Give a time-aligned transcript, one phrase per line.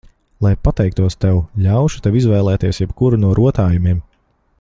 [0.45, 4.01] Lai pateiktos tev, ļaušu tev izvēlēties jebkuru no rotājumiem.